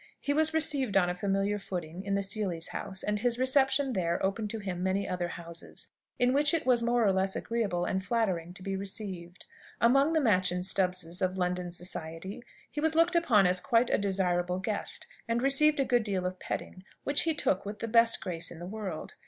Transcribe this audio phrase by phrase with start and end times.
[0.19, 4.17] He was received on a familiar footing in the Seelys' house; and his reception there
[4.25, 8.03] opened to him many other houses, in which it was more or less agreeable and
[8.03, 9.45] flattering to be received.
[9.79, 12.41] Among the Machyn Stubbses of London society
[12.71, 16.39] he was looked upon as quite a desirable guest, and received a good deal of
[16.39, 19.13] petting, which he took with the best grace in the world.